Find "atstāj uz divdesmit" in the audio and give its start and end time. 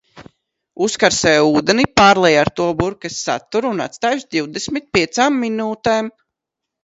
3.87-4.87